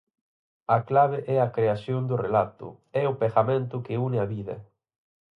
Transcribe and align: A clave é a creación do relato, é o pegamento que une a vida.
A 0.75 0.77
clave 0.89 1.19
é 1.35 1.37
a 1.41 1.51
creación 1.55 2.01
do 2.09 2.15
relato, 2.25 2.67
é 3.01 3.03
o 3.11 3.17
pegamento 3.23 3.75
que 3.85 3.99
une 4.07 4.17
a 4.23 4.27
vida. 4.35 4.57